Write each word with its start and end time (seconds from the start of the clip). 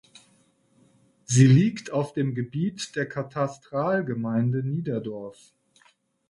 Sie 1.25 1.45
liegt 1.45 1.91
auf 1.91 2.11
dem 2.13 2.33
Gebiet 2.33 2.95
der 2.95 3.07
Katastralgemeinde 3.07 4.63
Niederdorf. 4.63 5.53